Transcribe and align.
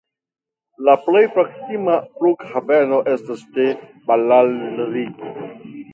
La 0.87 0.93
plej 1.01 1.21
proksima 1.35 1.99
flughaveno 2.15 3.03
estas 3.15 3.47
ĉe 3.59 3.69
Ballari. 4.09 5.05